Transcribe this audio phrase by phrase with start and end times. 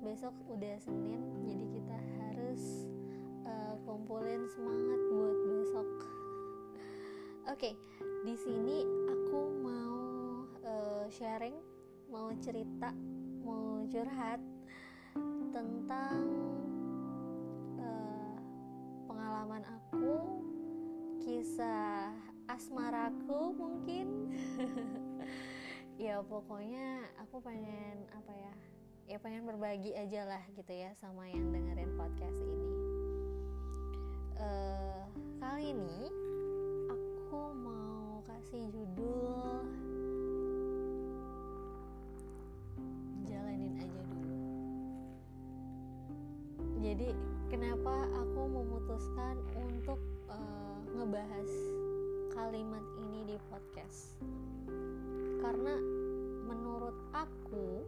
[0.00, 2.88] besok udah Senin jadi kita harus
[3.44, 5.88] uh, kumpulin semangat buat besok.
[7.52, 7.74] Oke okay,
[8.24, 8.80] di sini
[9.12, 9.96] aku mau
[10.64, 11.56] uh, sharing
[12.08, 12.96] mau cerita
[13.44, 14.40] mau curhat
[15.52, 16.24] tentang
[17.76, 18.36] uh,
[19.04, 20.16] pengalaman aku
[21.20, 22.08] kisah
[22.48, 24.32] asmaraku mungkin.
[26.00, 28.52] Ya pokoknya aku pengen apa ya
[29.10, 32.70] ya pengen berbagi aja lah gitu ya sama yang dengerin podcast ini.
[34.38, 35.02] Uh,
[35.42, 36.06] kali ini
[36.86, 39.66] aku mau kasih judul
[43.26, 44.38] jalanin aja dulu.
[46.78, 47.10] Jadi
[47.50, 49.98] kenapa aku memutuskan untuk
[50.30, 51.50] uh, ngebahas
[52.30, 54.14] kalimat ini di podcast?
[55.42, 55.74] Karena
[56.46, 57.82] menurut aku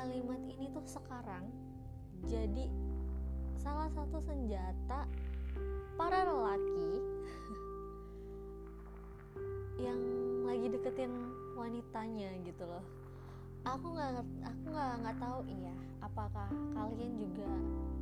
[0.00, 1.44] kalimat ini tuh sekarang
[2.24, 2.72] jadi
[3.60, 5.04] salah satu senjata
[6.00, 7.04] para lelaki
[9.92, 10.00] yang
[10.48, 11.12] lagi deketin
[11.52, 12.80] wanitanya gitu loh.
[13.68, 17.50] Aku nggak aku nggak nggak tahu iya apakah kalian juga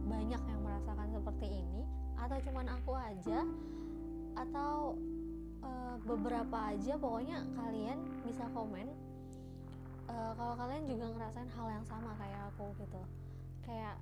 [0.06, 1.82] banyak yang merasakan seperti ini
[2.14, 3.42] atau cuman aku aja
[4.38, 4.94] atau
[5.66, 8.86] uh, beberapa aja pokoknya kalian bisa komen
[10.08, 13.02] uh, kalau kalian juga ngerasain hal yang sama kayak aku gitu.
[13.62, 13.96] Kayak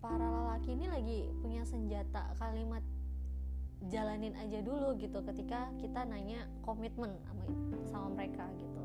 [0.00, 2.80] para lelaki ini lagi punya senjata kalimat
[3.88, 7.44] jalanin aja dulu gitu ketika kita nanya komitmen sama
[7.88, 8.84] sama mereka gitu.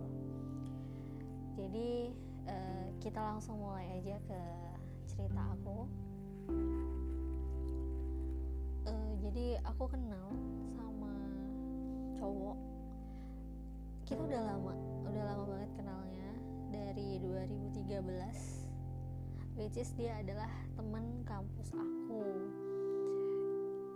[1.56, 2.12] Jadi
[2.50, 4.42] uh, kita langsung mulai aja ke
[5.08, 5.88] cerita aku.
[8.86, 10.32] Uh, jadi aku kenal
[12.16, 12.58] cowok.
[14.06, 14.74] Kita udah lama
[15.06, 16.05] udah lama banget kenalnya
[16.86, 22.22] dari 2013 which is dia adalah teman kampus aku.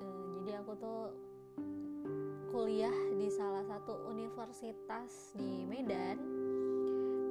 [0.01, 1.13] Uh, jadi aku tuh
[2.49, 6.17] kuliah di salah satu universitas di Medan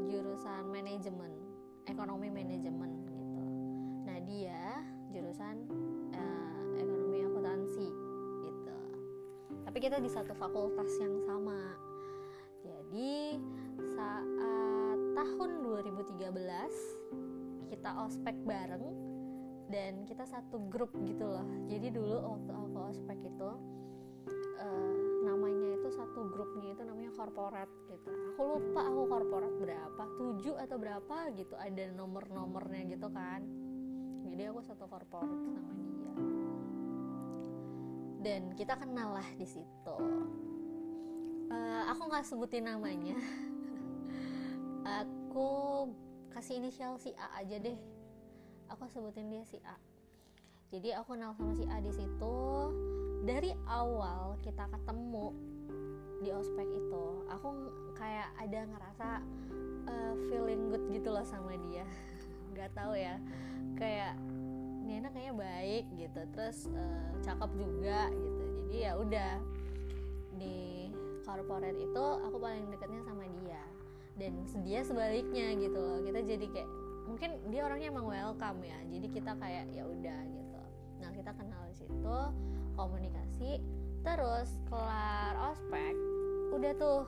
[0.07, 1.35] jurusan manajemen
[1.91, 3.43] ekonomi manajemen gitu.
[4.07, 5.67] Nah dia jurusan
[9.79, 11.38] tapi kita di satu fakultas yang sama
[17.89, 18.85] kita ospek bareng
[19.73, 21.49] dan kita satu grup gitu loh.
[21.73, 23.51] Jadi dulu waktu aku ospek itu
[24.61, 24.93] uh,
[25.25, 28.13] namanya itu satu grupnya itu namanya korporat gitu.
[28.37, 33.41] Aku lupa aku korporat berapa tujuh atau berapa gitu ada nomor-nomornya gitu kan.
[34.29, 36.13] Jadi aku satu korporat sama dia.
[38.21, 39.97] Dan kita kenal lah di situ.
[41.49, 43.17] Uh, aku nggak sebutin namanya.
[45.01, 45.49] Aku
[46.39, 47.75] kasih inisial si A aja deh.
[48.71, 49.75] Aku sebutin dia si A.
[50.71, 52.39] Jadi aku kenal sama si A di situ.
[53.27, 55.35] Dari awal kita ketemu
[56.23, 57.51] di ospek itu aku
[57.99, 59.09] kayak ada ngerasa
[59.91, 61.83] uh, feeling good gitu loh sama dia.
[62.55, 63.19] Nggak tahu ya
[63.75, 64.15] kayak
[64.87, 66.21] ini kayaknya baik gitu.
[66.39, 68.45] Terus uh, cakep juga gitu.
[68.63, 69.43] Jadi ya udah
[70.39, 70.87] di
[71.27, 73.18] corporate itu aku paling deketnya sama
[74.19, 74.35] dan
[74.67, 76.03] dia sebaliknya gitu loh.
[76.03, 76.71] Kita jadi kayak
[77.07, 78.79] mungkin dia orangnya emang welcome ya.
[78.91, 80.61] Jadi kita kayak ya udah gitu.
[80.99, 82.19] Nah kita kenal di situ
[82.75, 83.63] komunikasi
[84.07, 85.95] terus kelar ospek
[86.55, 87.03] udah tuh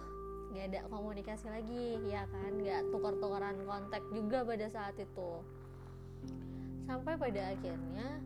[0.50, 2.50] nggak ada komunikasi lagi ya kan?
[2.54, 5.30] Nggak tukar-tukaran kontak juga pada saat itu.
[6.86, 8.18] Sampai pada akhirnya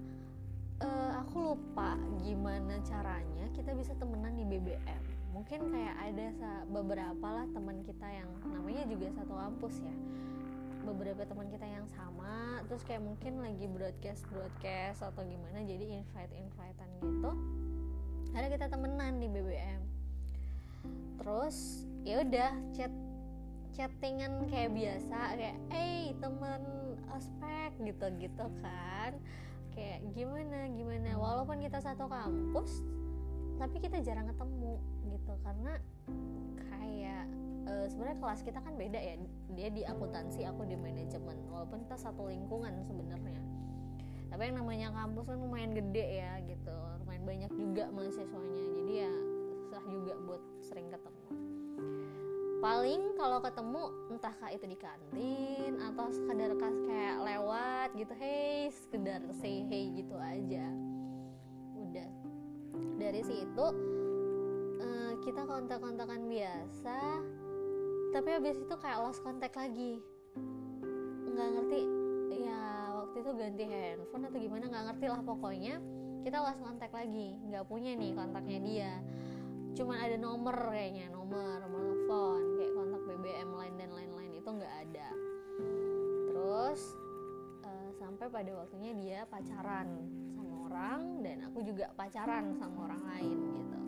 [0.81, 6.27] uh, aku lupa gimana caranya kita bisa temenan di BBM mungkin kayak ada
[6.71, 9.97] beberapa lah teman kita yang namanya juga satu kampus ya.
[10.87, 16.33] Beberapa teman kita yang sama terus kayak mungkin lagi broadcast broadcast atau gimana jadi invite
[16.39, 17.31] invitean gitu.
[18.31, 19.83] Ada kita temenan di BBM
[21.19, 22.93] terus ya udah chat
[23.75, 26.63] chattingan kayak biasa kayak eh temen
[27.11, 29.19] ospek gitu-gitu kan.
[29.75, 31.19] Kayak gimana gimana?
[31.19, 32.79] Walaupun kita satu kampus
[33.64, 34.76] tapi kita jarang ketemu
[35.08, 35.32] gitu.
[35.40, 35.72] Karena
[36.69, 37.25] kayak
[37.64, 39.14] uh, sebenarnya kelas kita kan beda ya.
[39.56, 41.49] Dia di akuntansi aku di manajemen.
[41.49, 43.40] Walaupun kita satu lingkungan sebenarnya.
[44.28, 46.76] Tapi yang namanya kampus kan lumayan gede ya gitu.
[47.00, 48.66] Lumayan banyak juga mahasiswanya.
[48.84, 49.12] Jadi ya
[49.64, 51.26] susah juga buat sering ketemu.
[52.61, 53.82] Paling kalau ketemu
[54.12, 60.16] entah kah itu di kantin atau sekedar kayak lewat gitu hey sekedar say hey gitu
[60.16, 60.64] aja
[63.01, 63.67] dari situ
[64.81, 66.99] uh, kita kontak-kontakan biasa
[68.15, 69.99] tapi habis itu kayak lost kontak lagi.
[71.35, 71.83] Nggak ngerti
[73.95, 75.75] handphone atau gimana nggak ngerti lah pokoknya.
[76.25, 78.93] Kita lost kontak lagi nggak punya nih kontaknya dia.
[79.75, 84.75] Cuman ada nomor kayaknya nomor nomor telepon kayak kontak BBM lain dan lain-lain itu nggak
[84.87, 85.09] ada.
[86.31, 86.81] Terus
[87.67, 89.89] uh, sampai pada waktunya dia pacaran
[90.75, 93.79] orang dan aku juga pacaran sama orang lain gitu.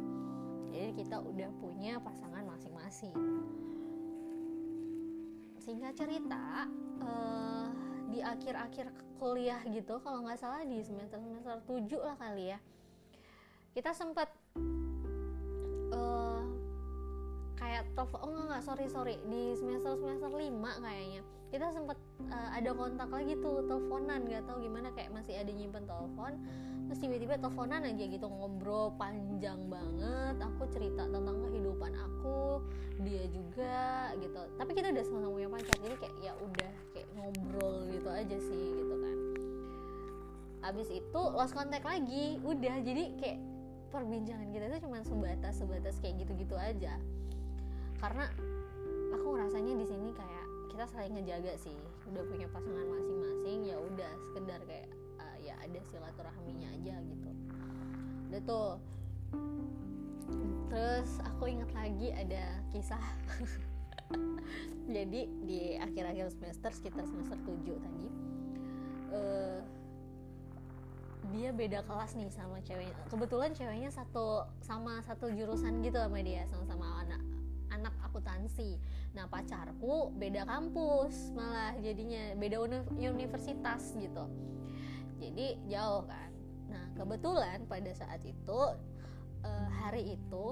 [0.71, 3.17] Jadi kita udah punya pasangan masing-masing.
[5.59, 6.71] Singkat cerita
[7.03, 7.67] uh,
[8.07, 12.59] di akhir-akhir kuliah gitu kalau nggak salah di semester semester 7 lah kali ya
[13.75, 14.31] kita sempat
[15.91, 16.45] uh,
[17.57, 19.17] kayak telepon oh nggak sorry sorry.
[19.27, 21.21] Di semester semester 5 kayaknya.
[21.47, 21.99] Kita sempat
[22.29, 24.29] uh, ada kontak lagi tuh teleponan.
[24.29, 26.33] Nggak tahu gimana kayak masih ada nyimpen telepon.
[26.87, 30.37] Terus tiba-tiba teleponan aja gitu ngobrol panjang banget.
[30.39, 32.63] Aku cerita tentang kehidupan aku
[33.03, 34.41] dia juga gitu.
[34.55, 38.65] Tapi kita udah sama-sama punya pacar jadi kayak ya udah kayak ngobrol gitu aja sih
[38.77, 39.17] gitu kan.
[40.67, 42.39] Abis itu lost contact lagi.
[42.45, 43.39] Udah jadi kayak
[43.91, 46.99] perbincangan kita tuh cuma sebatas sebatas kayak gitu-gitu aja
[47.99, 48.29] karena
[49.15, 51.77] aku ngerasanya di sini kayak kita saling ngejaga sih.
[52.09, 54.89] Udah punya pasangan masing-masing ya udah sekedar kayak
[55.47, 57.31] ya ada silaturahminya aja gitu.
[58.31, 58.73] Udah tuh.
[60.67, 63.01] Terus aku ingat lagi ada kisah.
[64.97, 68.07] Jadi di akhir-akhir semester sekitar semester 7 tadi
[69.11, 69.59] uh,
[71.35, 72.95] dia beda kelas nih sama ceweknya.
[73.11, 77.19] Kebetulan ceweknya satu sama satu jurusan gitu sama dia sama-sama anak
[77.87, 78.83] anak akuntansi.
[79.15, 82.67] Nah pacarku beda kampus malah jadinya beda
[82.99, 84.27] universitas gitu.
[85.23, 86.31] Jadi jauh kan.
[86.67, 88.61] Nah kebetulan pada saat itu
[89.47, 90.47] uh, hari itu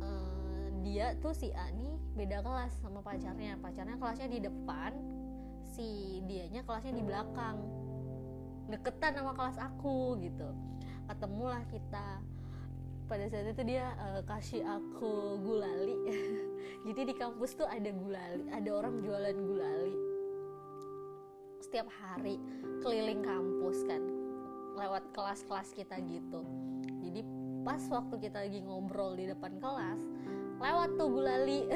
[0.00, 3.60] uh, dia tuh si A nih beda kelas sama pacarnya.
[3.60, 4.96] Pacarnya kelasnya di depan
[5.76, 7.60] si dianya kelasnya di belakang.
[8.72, 10.48] Deketan sama kelas aku gitu.
[11.04, 12.22] Ketemulah kita
[13.10, 15.98] pada saat itu dia uh, kasih aku gulali.
[16.86, 19.94] Jadi di kampus tuh ada gulali ada orang jualan gulali.
[21.58, 22.38] Setiap hari
[22.78, 23.98] keliling kampus kan
[24.78, 26.46] lewat kelas-kelas kita gitu.
[27.02, 27.26] Jadi
[27.66, 30.00] pas waktu kita lagi ngobrol di depan kelas
[30.62, 31.66] lewat tuh gulali.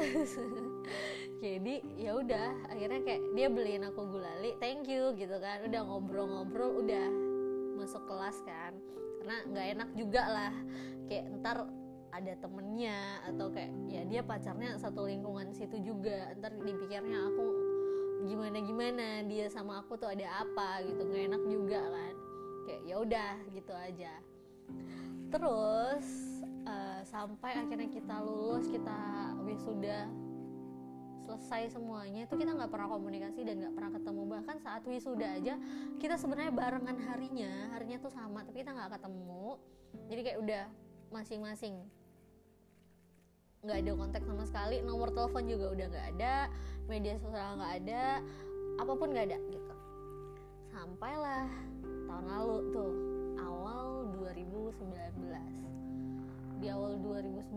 [1.43, 5.67] Jadi ya udah akhirnya kayak dia beliin aku gulali thank you gitu kan.
[5.67, 7.24] Udah ngobrol-ngobrol udah
[7.85, 8.73] masuk kelas kan.
[9.21, 10.53] Karena nggak enak juga lah.
[11.05, 11.57] Kayak ntar
[12.09, 12.99] ada temennya
[13.29, 16.33] atau kayak ya dia pacarnya satu lingkungan situ juga.
[16.41, 17.45] Ntar dipikirnya aku
[18.25, 21.05] gimana gimana dia sama aku tuh ada apa gitu.
[21.05, 22.15] Nggak enak juga kan.
[22.65, 24.13] Kayak ya udah gitu aja.
[25.29, 26.07] Terus
[26.65, 28.97] uh, sampai akhirnya kita lulus kita
[29.45, 30.09] wisuda
[31.25, 34.21] selesai semuanya itu kita nggak pernah komunikasi dan nggak pernah ketemu.
[34.29, 35.57] Bahkan saat wisuda aja
[35.97, 39.57] kita sebenarnya barengan harinya harinya tuh sama tapi kita nggak ketemu.
[40.05, 40.63] Jadi kayak udah
[41.09, 41.75] masing-masing.
[43.65, 46.35] Nggak ada kontak sama sekali nomor telepon juga udah nggak ada
[46.85, 48.21] media sosial nggak ada
[48.77, 49.73] apa pun nggak ada gitu.
[50.69, 51.49] Sampailah
[52.05, 52.93] tahun lalu tuh
[53.41, 55.55] awal 2019
[56.61, 57.51] di awal 2019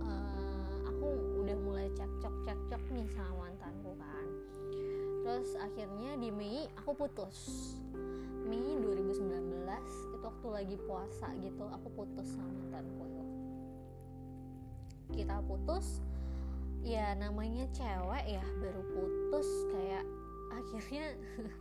[0.00, 0.71] uh,
[1.02, 4.28] aku udah mulai cekcok cekcok nih sama mantanku kan.
[5.26, 7.38] Terus akhirnya di Mei aku putus.
[8.46, 9.34] Mei 2019
[10.14, 13.02] itu waktu lagi puasa gitu aku putus sama mantanku
[15.12, 16.00] kita putus
[16.80, 20.06] ya namanya cewek ya baru putus kayak
[20.54, 21.18] akhirnya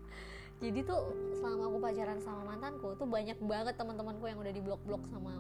[0.64, 5.04] jadi tuh selama aku pacaran sama mantanku tuh banyak banget teman-temanku yang udah di blok-blok
[5.10, 5.34] sama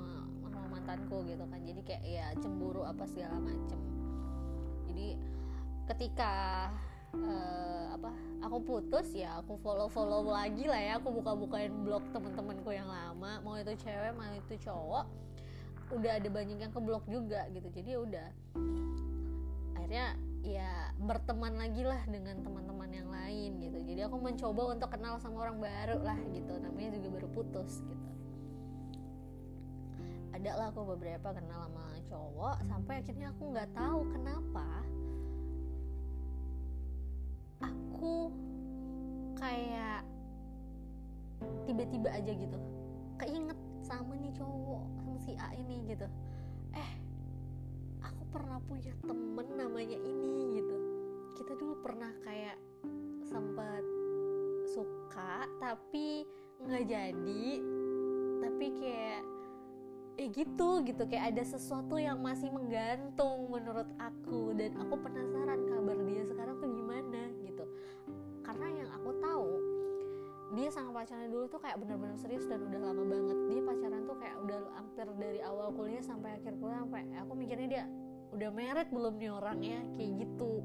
[0.51, 1.61] sama mantanku gitu kan.
[1.63, 3.90] Jadi kayak ya cemburu apa segala macem
[4.91, 5.15] jadi
[5.87, 6.33] ketika
[7.15, 8.11] uh, apa
[8.43, 10.91] aku putus ya aku follow follow lagi lah ya.
[10.99, 13.39] Aku buka bukain blog teman-temanku yang lama.
[13.41, 15.07] Mau itu cewek mau itu cowok
[15.91, 17.67] udah ada banyak yang keblok juga gitu.
[17.71, 18.29] Jadi ya udah.
[19.79, 20.07] Akhirnya
[20.43, 23.79] ya berteman lagi lah dengan teman-teman yang lain gitu.
[23.79, 26.59] Jadi aku mencoba untuk kenal sama orang baru lah gitu.
[26.59, 28.20] Namanya juga baru putus gitu
[30.41, 34.67] ada lah aku beberapa kenal sama cowok sampai akhirnya aku nggak tahu kenapa
[37.61, 38.15] aku
[39.37, 40.01] kayak
[41.69, 42.57] tiba-tiba aja gitu
[43.21, 46.09] keinget sama nih cowok sama si A ini gitu.
[46.73, 46.91] Eh
[48.01, 50.75] aku pernah punya temen namanya ini gitu.
[51.37, 52.57] Kita dulu pernah kayak
[53.29, 53.83] sempat
[54.73, 56.25] suka tapi
[56.65, 57.45] nggak jadi.
[58.41, 59.21] Tapi kayak
[60.19, 61.03] eh gitu gitu.
[61.07, 64.55] Kayak ada sesuatu yang masih menggantung menurut aku.
[64.55, 67.63] Dan aku penasaran kabar dia sekarang tuh gimana gitu.
[68.43, 69.47] Karena yang aku tahu
[70.51, 73.37] dia sama pacarnya dulu tuh kayak bener-bener serius dan udah lama banget.
[73.47, 77.67] Dia pacaran tuh kayak udah hampir dari awal kuliah sampai akhir kuliah sampai aku mikirnya
[77.71, 77.85] dia
[78.31, 80.59] udah meret belum nih orangnya kayak gitu.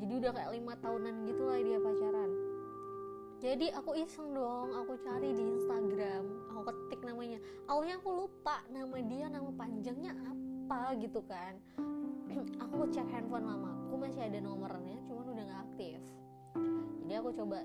[0.00, 2.49] Jadi udah kayak lima tahunan gitu lah dia pacaran
[3.40, 7.40] jadi aku iseng dong aku cari di Instagram aku ketik namanya.
[7.72, 11.56] Awalnya aku lupa nama dia nama panjangnya apa gitu kan.
[12.62, 15.98] Aku cek handphone mama aku masih ada nomornya cuman udah nggak aktif.
[17.02, 17.58] Jadi aku coba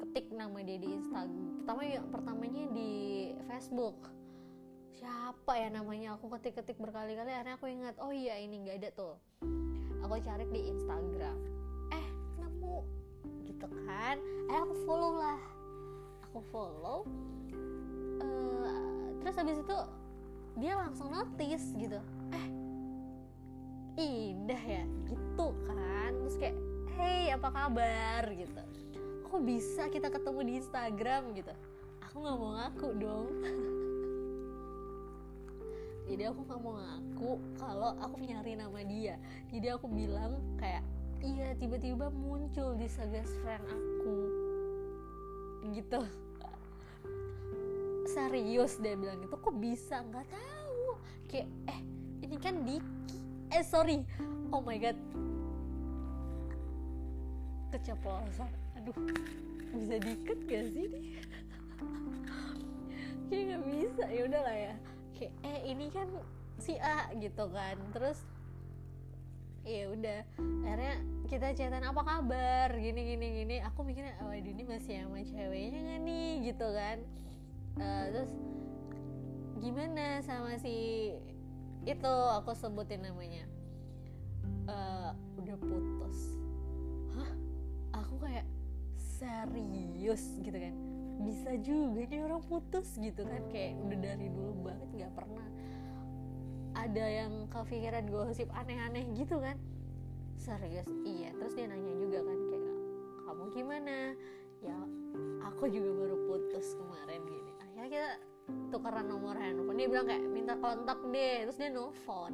[0.00, 2.90] ketik nama dia di Instagram pertama ya pertamanya di
[3.44, 3.98] Facebook.
[4.96, 6.16] Siapa ya namanya?
[6.16, 9.20] Aku ketik-ketik berkali-kali akhirnya aku ingat oh iya ini nggak ada tuh.
[10.00, 11.55] Aku cari di Instagram
[13.56, 14.20] gitu kan
[14.52, 15.40] eh aku follow lah.
[16.28, 17.08] Aku follow
[18.20, 19.76] uh, terus habis itu
[20.60, 21.96] dia langsung notice gitu.
[23.96, 26.12] Eh indah ya gitu kan.
[26.20, 26.56] Terus kayak
[26.96, 28.28] hey apa kabar?
[28.28, 28.62] Gitu.
[29.24, 31.52] Kok bisa kita ketemu di Instagram gitu?
[32.04, 33.28] Aku nggak mau ngaku dong.
[36.08, 39.16] Jadi aku nggak mau ngaku kalau aku nyari nama dia.
[39.48, 40.84] Jadi aku bilang kayak
[41.22, 44.16] iya tiba-tiba muncul di suggest friend aku.
[45.72, 46.00] Gitu.
[48.06, 50.00] Serius dia bilang itu kok bisa?
[50.00, 50.84] Nggak tahu.
[51.28, 51.80] Kayak eh
[52.24, 53.18] ini kan Diki.
[53.52, 54.04] Eh sorry.
[54.52, 54.98] Oh my god.
[57.72, 58.50] Keceplosan.
[58.80, 58.96] Aduh
[59.76, 61.20] bisa diket gak sih nih
[63.26, 64.04] kayak nggak bisa.
[64.08, 64.74] Ya udahlah ya.
[65.16, 66.08] Kayak eh ini kan
[66.62, 67.76] si A gitu kan.
[67.92, 68.18] Terus
[69.66, 70.20] ya udah.
[70.62, 70.94] Akhirnya
[71.26, 72.70] kita chatan apa kabar?
[72.78, 73.56] Gini gini gini.
[73.66, 76.30] Aku mikirnya oh ini masih sama ceweknya gak nih?
[76.48, 76.98] Gitu kan.
[77.76, 78.32] Uh, terus
[79.58, 81.10] gimana sama si
[81.82, 82.16] itu?
[82.40, 83.44] Aku sebutin namanya.
[84.70, 85.10] Uh,
[85.42, 86.18] udah putus.
[87.18, 87.32] Hah?
[88.06, 88.46] Aku kayak
[88.96, 90.74] serius gitu kan.
[91.26, 93.42] Bisa juga nih orang putus gitu kan.
[93.50, 95.46] Kayak udah dari dulu banget nggak pernah
[96.76, 99.56] ada yang kepikiran gosip aneh-aneh gitu kan?
[100.36, 100.84] Serius?
[101.08, 101.32] Iya.
[101.40, 102.74] Terus dia nanya juga kan kayak
[103.24, 103.96] kamu gimana?
[104.60, 104.76] Ya
[105.48, 107.52] aku juga baru putus kemarin gini.
[107.64, 108.10] Akhirnya kita
[108.68, 109.80] tukeran nomor handphone.
[109.80, 111.48] Dia bilang kayak minta kontak deh.
[111.48, 112.32] Terus dia nelfon.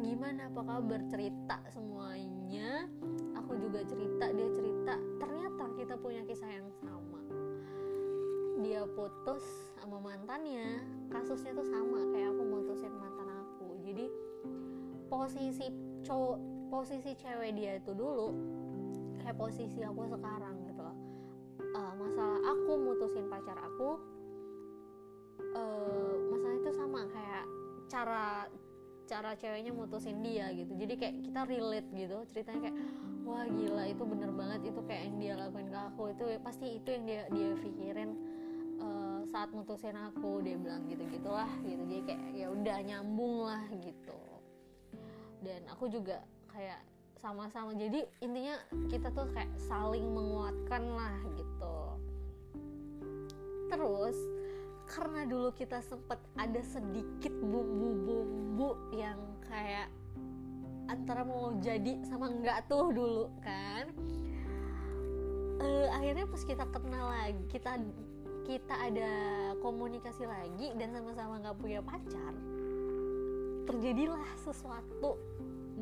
[0.00, 0.48] Gimana?
[0.48, 1.00] Apa kabar?
[1.12, 2.88] Cerita semuanya.
[3.36, 4.94] Aku juga cerita dia cerita.
[5.20, 7.20] Ternyata kita punya kisah yang sama.
[8.64, 9.44] Dia putus
[9.78, 10.82] sama mantannya.
[11.12, 12.44] Kasusnya tuh sama kayak aku
[15.08, 15.66] posisi
[16.04, 16.38] cowok
[16.68, 18.32] posisi cewek dia itu dulu
[19.24, 20.96] kayak posisi aku sekarang gitu loh.
[21.74, 23.98] Uh, masalah aku mutusin pacar aku
[25.52, 27.44] uh, masalah itu sama kayak
[27.88, 28.24] cara
[29.08, 30.76] cara ceweknya mutusin dia gitu.
[30.76, 32.76] Jadi kayak kita relate gitu ceritanya kayak
[33.24, 36.02] wah gila itu bener banget itu kayak yang dia lakuin ke aku.
[36.12, 38.10] Itu pasti itu yang dia dia pikirin
[38.80, 41.80] uh, saat mutusin aku dia bilang gitu gitulah gitu.
[41.84, 44.37] Jadi kayak ya udah nyambung lah gitu
[45.44, 46.80] dan aku juga kayak
[47.18, 51.76] sama-sama jadi intinya kita tuh kayak saling menguatkan lah gitu.
[53.68, 54.16] Terus
[54.88, 59.92] karena dulu kita sempet ada sedikit bumbu-bumbu yang kayak
[60.88, 63.92] antara mau jadi sama enggak tuh dulu kan
[65.60, 67.76] uh, akhirnya pas kita kenal lagi kita
[68.48, 69.12] kita ada
[69.60, 72.32] komunikasi lagi dan sama-sama nggak punya pacar
[73.68, 75.20] terjadilah sesuatu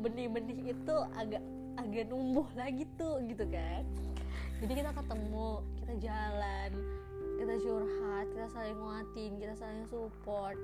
[0.03, 1.41] benih-benih itu agak
[1.79, 3.87] agak numbuh lagi tuh gitu kan.
[4.59, 6.71] Jadi kita ketemu kita jalan
[7.37, 10.59] kita curhat kita saling nguatin kita saling support.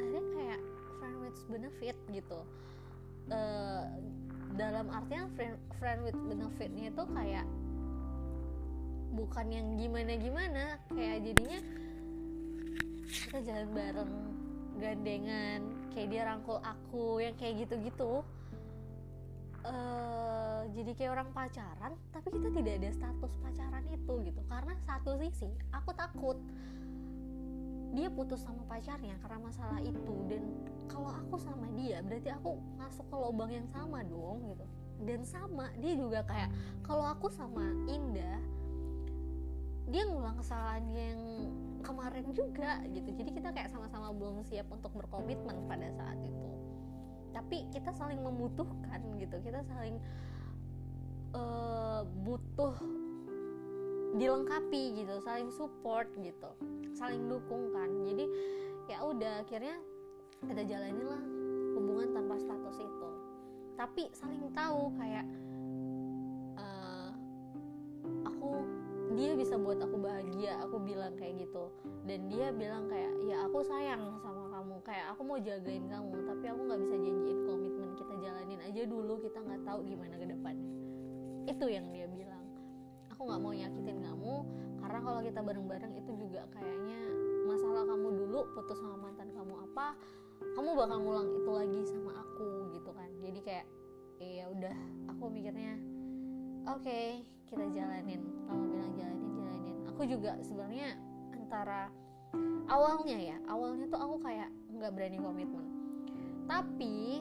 [0.00, 0.60] Akhirnya kayak
[0.98, 2.40] friend with benefit gitu.
[3.30, 3.86] Uh,
[4.56, 7.46] dalam artian friend, friend with benefitnya itu kayak
[9.12, 11.60] bukan yang gimana gimana kayak jadinya
[13.12, 14.12] kita jalan bareng
[14.80, 15.60] gandengan
[15.92, 18.24] kayak dia rangkul aku yang kayak gitu-gitu.
[19.62, 24.40] Uh, jadi kayak orang pacaran tapi kita tidak ada status pacaran itu gitu.
[24.50, 26.40] Karena satu sisi aku takut
[27.92, 30.14] dia putus sama pacarnya karena masalah itu.
[30.26, 30.42] Dan
[30.88, 34.66] kalau aku sama dia berarti aku masuk ke lubang yang sama dong gitu.
[35.02, 36.50] Dan sama dia juga kayak
[36.82, 38.40] kalau aku sama Indah
[39.92, 41.20] dia ngulang kesalahan yang
[41.82, 43.10] kemarin juga gitu.
[43.12, 46.50] Jadi kita kayak sama-sama belum siap untuk berkomitmen pada saat itu.
[47.34, 49.36] Tapi kita saling membutuhkan gitu.
[49.42, 49.98] Kita saling
[51.34, 52.74] uh, butuh
[54.12, 56.52] dilengkapi gitu saling support gitu
[56.92, 58.28] saling dukung kan jadi
[58.84, 59.80] ya udah akhirnya
[60.44, 61.22] kita jalanin lah
[61.76, 63.08] hubungan tanpa status itu.
[63.78, 65.24] Tapi saling tahu kayak
[69.52, 71.68] bisa buat aku bahagia aku bilang kayak gitu.
[72.08, 74.80] Dan dia bilang kayak ya aku sayang sama kamu.
[74.80, 79.20] Kayak aku mau jagain kamu tapi aku nggak bisa janjiin komitmen kita jalanin aja dulu.
[79.20, 80.68] Kita nggak tahu gimana ke depannya
[81.52, 82.48] itu yang dia bilang.
[83.12, 84.34] Aku nggak mau nyakitin kamu
[84.80, 87.00] karena kalau kita bareng-bareng itu juga kayaknya
[87.44, 90.00] masalah kamu dulu putus sama mantan kamu apa
[90.56, 93.12] kamu bakal ngulang itu lagi sama aku gitu kan.
[93.20, 93.66] Jadi kayak
[94.16, 94.76] ya udah
[95.12, 95.76] aku mikirnya
[96.64, 97.20] oke okay,
[97.52, 98.24] kita jalanin.
[98.48, 99.31] Kamu bilang jalanin
[99.92, 100.96] aku juga sebenarnya
[101.36, 101.92] antara
[102.72, 105.68] awalnya ya awalnya tuh aku kayak nggak berani komitmen.
[106.48, 107.20] Tapi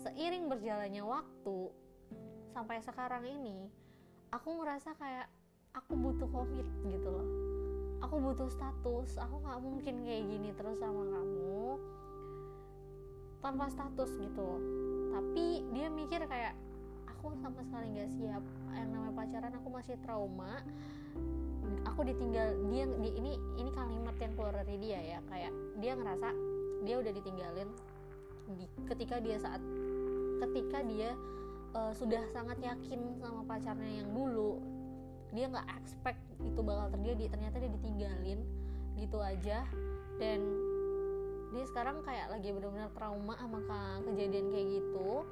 [0.00, 1.68] seiring berjalannya waktu
[2.56, 3.68] sampai sekarang ini
[4.32, 5.28] aku ngerasa kayak
[5.76, 7.28] aku butuh komit gitu loh.
[8.08, 11.76] Aku butuh status aku nggak mungkin kayak gini terus sama kamu
[13.44, 14.48] tanpa status gitu.
[15.12, 15.44] Tapi
[15.76, 16.56] dia mikir kayak
[17.04, 20.64] aku sama sekali nggak siap yang namanya pacaran aku masih trauma
[21.84, 26.28] aku ditinggal dia di ini ini kalimat yang keluar dari dia ya kayak dia ngerasa
[26.86, 27.68] dia udah ditinggalin
[28.54, 29.60] di, ketika dia saat
[30.40, 31.12] ketika dia
[31.76, 34.62] uh, sudah sangat yakin sama pacarnya yang dulu
[35.32, 38.40] dia nggak expect itu bakal terjadi ternyata dia ditinggalin
[38.98, 39.64] gitu aja.
[40.18, 40.40] Dan
[41.54, 43.60] dia sekarang kayak lagi benar-benar trauma sama
[44.08, 45.24] kejadian kayak gitu.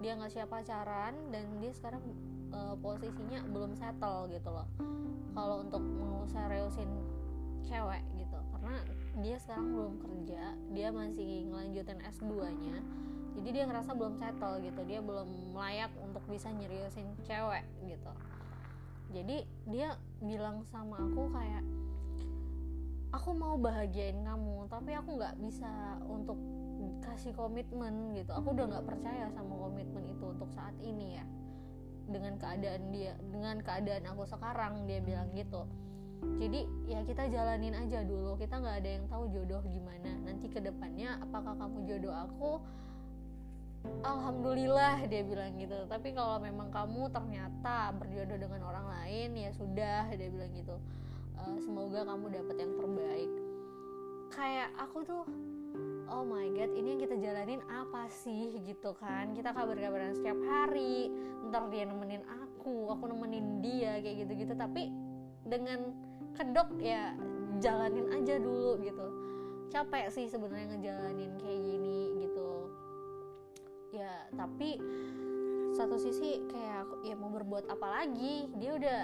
[0.00, 2.00] Dia nggak siap pacaran dan dia sekarang
[2.54, 4.68] uh, posisinya belum settle gitu loh.
[5.34, 6.88] Kalau untuk mau seriusin
[7.66, 8.76] cewek gitu karena
[9.20, 12.76] dia sekarang belum kerja dia masih ngelanjutin S2 nya
[13.40, 18.12] jadi dia ngerasa belum settle gitu dia belum layak untuk bisa nyeriusin cewek gitu.
[19.10, 21.64] Jadi dia bilang sama aku kayak
[23.10, 26.38] aku mau bahagiain kamu tapi aku nggak bisa untuk
[27.00, 28.30] kasih komitmen gitu.
[28.34, 31.24] Aku udah nggak percaya sama komitmen itu untuk saat ini ya
[32.10, 35.64] dengan keadaan dia dengan keadaan aku sekarang dia bilang gitu.
[36.20, 38.36] Jadi ya kita jalanin aja dulu.
[38.36, 40.12] Kita nggak ada yang tahu jodoh gimana.
[40.20, 42.52] Nanti ke depannya apakah kamu jodoh aku?
[44.04, 45.88] Alhamdulillah dia bilang gitu.
[45.88, 50.76] Tapi kalau memang kamu ternyata berjodoh dengan orang lain ya sudah dia bilang gitu.
[51.40, 53.32] E, semoga kamu dapat yang terbaik.
[54.36, 55.24] Kayak aku tuh
[56.10, 59.30] oh my god ini yang kita jalanin apa sih gitu kan?
[59.32, 61.08] Kita kabar-kabaran setiap hari.
[61.48, 64.52] Ntar dia nemenin aku aku nemenin dia kayak gitu-gitu.
[64.58, 64.90] Tapi
[65.46, 65.94] dengan
[66.34, 67.14] kedok ya
[67.62, 69.06] jalanin aja dulu gitu.
[69.70, 72.50] Capek sih sebenarnya ngejalanin kayak gini gitu.
[73.94, 74.82] Ya tapi
[75.78, 78.50] satu sisi kayak ya mau berbuat apa lagi?
[78.58, 79.00] Dia udah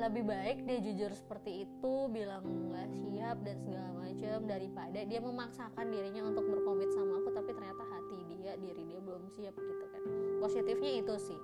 [0.00, 2.40] lebih baik dia jujur seperti itu bilang
[2.72, 7.84] nggak siap dan segala macam daripada dia memaksakan dirinya untuk berkomit sama aku tapi ternyata
[7.84, 10.02] hati dia diri dia belum siap gitu kan.
[10.40, 11.40] Positifnya itu sih.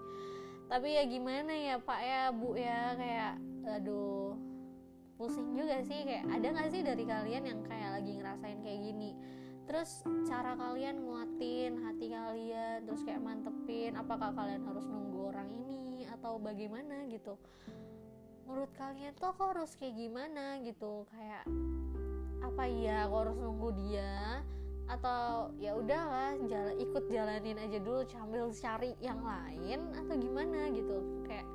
[0.66, 3.34] Tapi ya gimana ya pak ya bu ya kayak
[3.76, 4.34] aduh
[5.20, 9.12] pusing juga sih kayak ada nggak sih dari kalian yang kayak lagi ngerasain kayak gini?
[9.68, 16.08] Terus cara kalian nguatin hati kalian terus kayak mantepin apakah kalian harus nunggu orang ini
[16.08, 17.36] atau bagaimana gitu
[18.46, 21.02] menurut kalian tuh aku harus kayak gimana gitu?
[21.10, 21.44] Kayak
[22.46, 24.40] apa ya aku harus nunggu dia?
[24.86, 31.26] Atau ya udahlah jalan ikut jalanin aja dulu sambil cari yang lain atau gimana gitu?
[31.26, 31.46] Kayak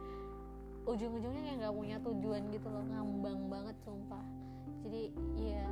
[0.83, 4.25] ujung-ujungnya kayak nggak punya tujuan gitu loh ngambang banget sumpah.
[4.83, 5.71] Jadi ya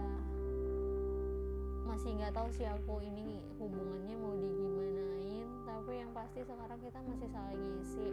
[1.84, 7.28] masih nggak tahu sih aku ini hubungannya mau digimanain tapi yang pasti sekarang kita masih
[7.34, 8.08] saling ngisi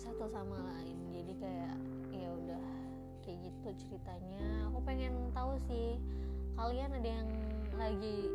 [0.00, 0.96] satu sama lain.
[1.12, 1.76] Jadi kayak
[2.08, 2.64] ya udah
[3.20, 4.72] kayak gitu ceritanya.
[4.72, 6.00] Aku pengen tahu sih
[6.56, 7.28] kalian ada yang
[7.76, 8.32] lagi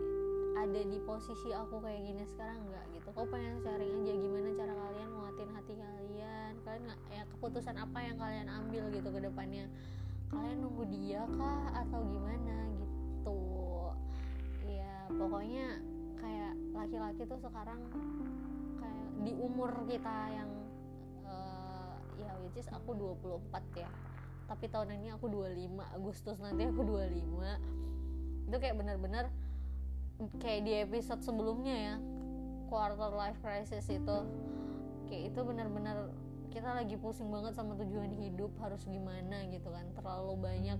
[0.56, 3.08] ada di posisi aku kayak gini sekarang nggak gitu?
[3.18, 6.54] Aku pengen sharing aja gimana cara kalian nguatin hati kalian.
[6.62, 9.66] Kalian ya keputusan apa yang kalian ambil gitu ke depannya?
[10.30, 13.42] Kalian nunggu dia kah atau gimana gitu?
[14.70, 15.82] Ya pokoknya
[16.22, 17.82] kayak laki-laki tuh sekarang
[18.80, 20.50] kayak di umur kita yang
[22.20, 23.90] ya which is aku 24 ya.
[24.46, 29.26] Tapi tahun ini aku 25 Agustus nanti aku 25 itu kayak bener-bener
[30.38, 31.96] kayak di episode sebelumnya ya
[32.70, 34.18] quarter life crisis itu.
[35.10, 36.14] Kayak itu bener-bener
[36.54, 39.86] kita lagi pusing banget sama tujuan hidup harus gimana gitu kan.
[39.98, 40.80] Terlalu banyak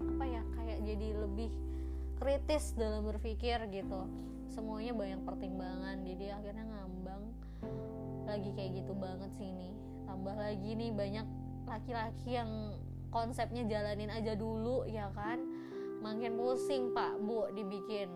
[0.00, 1.50] apa ya kayak jadi lebih
[2.22, 4.06] kritis dalam berpikir gitu.
[4.50, 7.22] Semuanya banyak pertimbangan jadi akhirnya ngambang.
[8.30, 11.26] Lagi kayak gitu banget sih ini tambah lagi nih banyak
[11.70, 12.74] laki-laki yang
[13.14, 15.38] konsepnya jalanin aja dulu ya kan?
[16.02, 18.10] Makin pusing pak bu dibikin.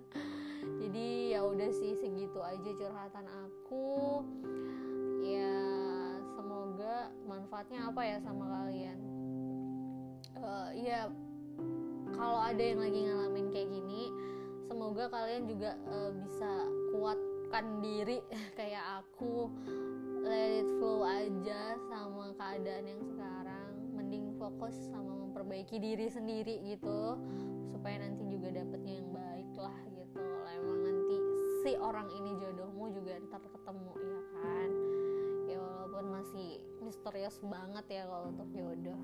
[0.80, 4.24] Jadi ya udah sih segitu aja curhatan aku.
[5.20, 5.60] Ya
[6.32, 8.98] semoga manfaat manfaatnya apa ya sama kalian?
[10.40, 11.12] Uh, ya
[12.16, 14.08] kalau ada yang lagi ngalamin kayak gini
[14.70, 16.52] semoga kalian juga uh, bisa
[16.96, 18.24] kuatkan diri
[18.58, 19.52] kayak aku
[20.24, 23.72] let it flow aja sama keadaan yang sekarang.
[23.96, 27.16] Mending fokus sama memperbaiki diri sendiri gitu
[27.72, 30.20] supaya nanti juga dapetnya yang baik lah gitu.
[30.52, 31.16] Emang nanti
[31.64, 34.70] si orang ini jodohmu juga ntar ketemu ya kan?
[35.48, 36.48] Ya walaupun masih
[36.84, 39.02] misterius banget ya kalau untuk jodoh.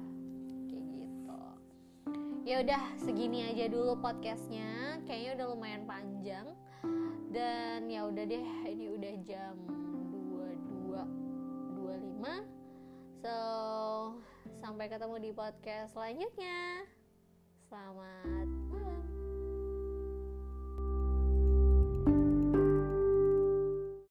[0.69, 1.41] Kayak gitu.
[2.47, 5.01] Ya udah segini aja dulu podcastnya.
[5.09, 6.47] Kayaknya udah lumayan panjang.
[7.33, 9.86] Dan ya udah deh ini udah jam
[13.23, 13.37] So,
[14.63, 16.87] sampai ketemu di podcast selanjutnya.
[17.67, 18.56] Selamat